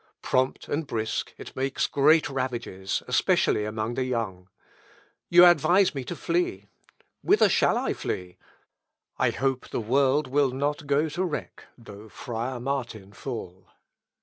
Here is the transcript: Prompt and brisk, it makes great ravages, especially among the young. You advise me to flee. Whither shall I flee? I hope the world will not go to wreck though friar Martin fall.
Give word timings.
Prompt 0.23 0.67
and 0.67 0.87
brisk, 0.87 1.31
it 1.37 1.55
makes 1.55 1.85
great 1.85 2.27
ravages, 2.27 3.03
especially 3.07 3.65
among 3.65 3.93
the 3.93 4.03
young. 4.03 4.49
You 5.29 5.45
advise 5.45 5.93
me 5.93 6.03
to 6.05 6.15
flee. 6.15 6.65
Whither 7.21 7.47
shall 7.47 7.77
I 7.77 7.93
flee? 7.93 8.37
I 9.19 9.29
hope 9.29 9.69
the 9.69 9.79
world 9.79 10.25
will 10.25 10.49
not 10.49 10.87
go 10.87 11.07
to 11.09 11.23
wreck 11.23 11.65
though 11.77 12.09
friar 12.09 12.59
Martin 12.59 13.13
fall. 13.13 13.67